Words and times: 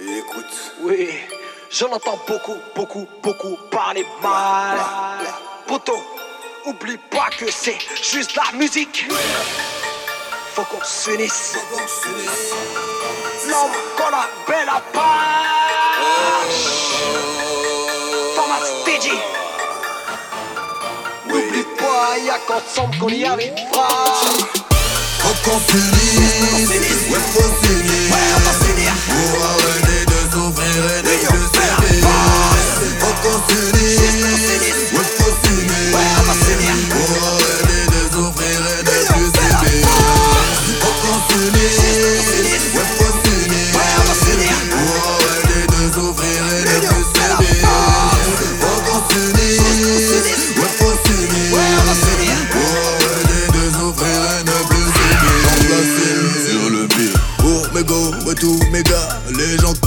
écoute. 0.00 0.72
Oui, 0.82 1.10
j'en 1.70 1.88
entends 1.92 2.18
beaucoup, 2.26 2.56
beaucoup, 2.74 3.06
beaucoup 3.22 3.56
parler 3.70 4.06
mal. 4.22 4.78
Poto, 5.66 5.94
oublie 6.66 6.98
pas 7.10 7.28
que 7.36 7.50
c'est 7.50 7.78
juste 8.02 8.36
la 8.36 8.56
musique. 8.56 9.06
Faut 10.54 10.62
qu'on 10.62 10.84
s'unisse. 10.84 11.56
L'homme 13.48 13.70
qu'on 13.96 14.06
appelle 14.06 14.68
à 14.68 14.80
page. 14.92 16.68
Thomas 18.34 18.64
Stigi. 18.82 19.18
N'oublie 21.26 21.64
pas, 21.78 22.18
y'a 22.18 22.38
qu'ensemble 22.46 22.98
qu'on 22.98 23.08
y 23.08 23.24
arrivera. 23.24 23.88
Faut 25.20 25.50
qu'on 25.50 25.58
s'unisse, 25.60 27.10
ouais 27.10 27.18
faut 27.32 27.66
s'unir 27.66 28.12
Ouais, 28.12 28.26
on 28.36 28.40
va 28.40 28.52
s'unir. 28.52 28.92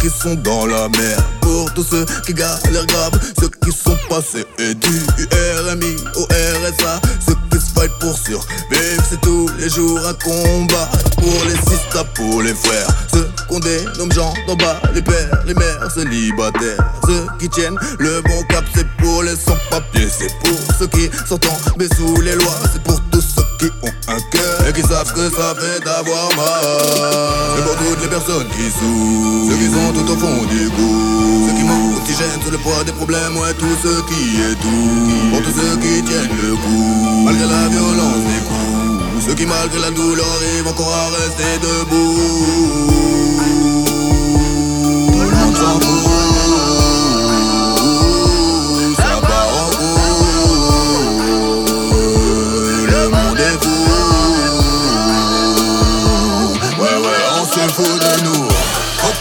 Qui 0.01 0.09
sont 0.09 0.35
dans 0.35 0.65
la 0.65 0.89
mer. 0.89 1.17
Pour 1.41 1.71
tous 1.73 1.83
ceux 1.83 2.05
qui 2.25 2.33
galèrent 2.33 2.85
grave 2.87 3.11
Ceux 3.39 3.49
qui 3.49 3.71
sont 3.71 3.97
passés 4.09 4.45
et 4.57 4.73
du 4.73 5.05
RMI 5.67 5.95
au 6.15 6.23
RSA 6.23 7.01
Ceux 7.27 7.35
qui 7.51 7.65
se 7.65 7.71
fight 7.73 7.91
pour 7.99 8.17
survivre 8.17 8.45
C'est 9.09 9.21
tous 9.21 9.49
les 9.59 9.69
jours 9.69 9.99
un 10.07 10.13
combat. 10.13 10.89
Pour 11.17 11.45
les 11.45 11.55
sisters, 11.55 12.05
pour 12.15 12.41
les 12.41 12.53
frères 12.53 12.87
Ceux 13.13 13.29
qu'on 13.47 13.59
dénomme 13.59 14.11
gens 14.11 14.33
d'en 14.47 14.55
bas 14.55 14.81
Les 14.93 15.01
pères, 15.01 15.43
les 15.45 15.53
mères 15.53 15.91
célibataires. 15.93 16.93
Ceux 17.05 17.27
qui 17.39 17.49
tiennent 17.49 17.77
le 17.99 18.21
bon 18.21 18.43
cap 18.49 18.63
C'est 18.73 18.87
pour 18.97 19.23
les 19.23 19.35
sans-papiers 19.35 20.09
C'est 20.09 20.33
pour 20.39 20.59
ceux 20.79 20.87
qui 20.87 21.09
sont 21.27 21.37
tombés 21.37 21.89
sous 21.95 22.21
les 22.21 22.35
lois 22.35 22.59
C'est 22.71 22.81
pour 22.83 22.90
savent 25.05 25.13
que 25.13 25.35
ça 25.35 25.55
fait 25.55 25.79
d'avoir 25.83 26.29
mal. 26.35 27.55
C'est 27.55 27.63
pour 27.63 27.75
toutes 27.75 28.01
les 28.01 28.07
personnes 28.07 28.47
qui 28.49 28.69
souffrent 28.69 29.49
Ceux 29.49 29.57
qui 29.57 29.69
sont 29.71 29.93
tout 29.93 30.11
au 30.11 30.17
fond 30.17 30.45
du 30.45 30.69
goût 30.69 31.47
Ceux 31.47 31.55
qui 31.55 31.63
d'oxygène 31.95 32.41
sous 32.43 32.51
le 32.51 32.57
poids 32.57 32.83
des 32.85 32.91
problèmes 32.91 33.37
Ouais 33.37 33.53
tous 33.57 33.77
ceux 33.83 34.01
qui 34.03 34.41
étouffent 34.51 35.31
Pour 35.31 35.41
tous 35.41 35.59
ceux 35.59 35.77
qui 35.77 36.03
tiennent 36.03 36.37
le 36.43 36.55
coup 36.55 37.23
Malgré 37.25 37.47
la 37.47 37.67
violence 37.69 38.23
des 38.29 38.41
coups 38.47 39.25
Ceux 39.25 39.33
qui 39.33 39.45
malgré 39.45 39.79
la 39.79 39.91
douleur 39.91 40.25
arrivent 40.37 40.67
encore 40.67 40.93
à 40.93 41.07
rester 41.17 41.57
debout 41.61 42.70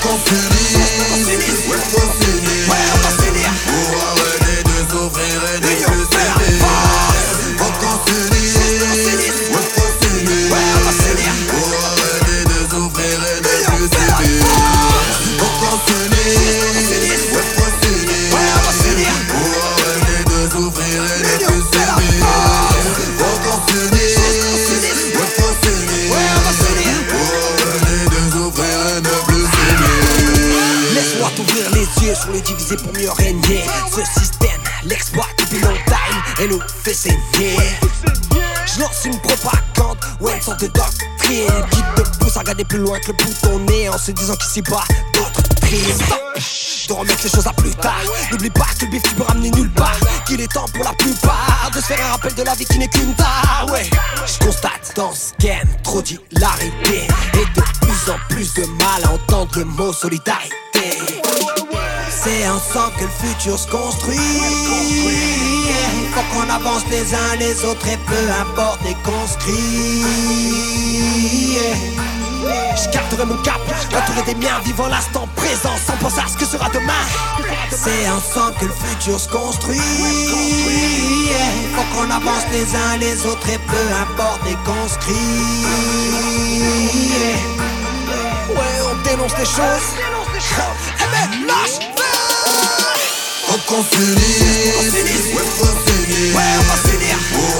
Faut 0.00 0.08
qu'on 0.08 0.18
s'unisse 0.18 2.39
divisé 32.40 32.77
pour 32.77 32.92
mieux 32.92 33.11
régner. 33.11 33.64
Ce 33.95 34.20
système 34.20 34.61
l'exploite 34.84 35.34
depuis 35.39 35.61
longtemps 35.61 36.40
et 36.40 36.48
nous 36.48 36.61
fait 36.83 36.95
saigner. 36.95 37.56
Je 38.67 38.80
lance 38.80 39.05
une 39.05 39.18
propagande 39.20 39.98
ou 40.20 40.28
une 40.28 40.40
sorte 40.40 40.61
de 40.61 40.67
doctrine 40.68 41.64
qui 41.70 41.83
te 41.96 42.18
pousse 42.18 42.36
à 42.36 42.40
regarder 42.40 42.64
plus 42.64 42.78
loin 42.78 42.98
que 43.01 43.08
le 43.08 43.12
bout 43.14 43.28
de 43.28 43.34
ton 43.40 43.58
nez 43.61 43.89
en 43.89 43.98
se 43.98 44.12
disant 44.12 44.34
qu'ici 44.36 44.62
bas 44.62 44.84
d'autres 45.14 45.42
primes. 45.61 45.98
De 46.89 46.92
remettre 46.92 47.23
les 47.23 47.30
choses 47.30 47.46
à 47.46 47.52
plus 47.52 47.74
tard. 47.74 48.02
N'oublie 48.30 48.51
pas 48.51 48.67
que 48.78 48.84
le 48.84 48.90
bif 48.90 49.02
tu 49.02 49.14
peux 49.14 49.22
ramener 49.22 49.51
nulle 49.51 49.70
part. 49.70 49.96
Qu'il 50.27 50.40
est 50.40 50.52
temps 50.52 50.67
pour 50.74 50.84
la 50.84 50.92
plupart 50.92 51.70
de 51.74 51.80
se 51.80 51.86
faire 51.86 52.05
un 52.05 52.11
rappel 52.11 52.34
de 52.34 52.42
la 52.42 52.55
vie 52.55 52.64
qui 52.64 52.78
n'est 52.78 52.89
qu'une 52.89 53.14
tare. 53.14 53.67
Ouais, 53.70 53.89
je 54.27 54.45
constate 54.45 54.92
dans 54.96 55.12
ce 55.12 55.33
game 55.39 55.68
trop 55.83 56.02
d'hilarité 56.02 57.07
et 57.34 57.61
de 57.61 57.62
plus 57.80 58.11
en 58.11 58.18
plus 58.28 58.55
de 58.55 58.67
mal 58.83 59.05
à 59.05 59.12
entendre 59.12 59.58
le 59.58 59.64
mot 59.64 59.92
solidarité. 59.92 60.51
C'est 62.23 62.47
ensemble 62.48 62.92
que 62.98 63.05
le 63.05 63.11
futur 63.11 63.58
se 63.58 63.67
construit. 63.67 64.19
Faut 66.13 66.20
qu'on 66.35 66.51
avance 66.51 66.85
les 66.91 67.14
uns 67.14 67.36
les 67.39 67.64
autres 67.64 67.86
et 67.89 67.97
peu 67.97 68.31
importe 68.42 68.81
les 68.85 68.95
conscrits. 69.03 70.05
Je 72.77 72.91
garderai 72.91 73.25
mon 73.25 73.36
cap, 73.42 73.61
entouré 73.97 74.23
des 74.27 74.35
miens, 74.35 74.61
vivant 74.64 74.89
l'instant 74.89 75.27
présent 75.35 75.75
sans 75.86 75.97
penser 75.97 76.20
à 76.20 76.29
ce 76.29 76.36
que 76.36 76.45
sera 76.45 76.69
demain. 76.69 77.05
C'est 77.70 78.08
ensemble 78.11 78.55
que 78.61 78.67
le 78.67 78.73
futur 78.73 79.19
se 79.19 79.29
construit. 79.29 79.81
Faut 81.75 81.97
qu'on 81.97 82.11
avance 82.11 82.45
les 82.52 82.77
uns 82.77 82.97
les 82.98 83.25
autres 83.25 83.48
et 83.48 83.58
peu 83.58 83.95
importe 84.02 84.41
les 84.45 84.57
conscrits. 84.70 85.14
Ouais, 88.51 88.81
on 88.91 89.08
dénonce 89.08 89.39
les 89.39 89.47
choses. 89.47 89.95
Eh 90.98 91.07
ben, 91.13 91.47
lâche 91.47 91.89
qu'on 93.70 93.85
Ouais 93.85 93.85
faut 93.85 94.01
s'unir 94.83 96.35
Ouais, 96.35 96.53
on 96.58 96.63
va 96.64 96.77
s'unir. 96.77 97.17
Pour 97.33 97.42
arrêter 97.42 97.59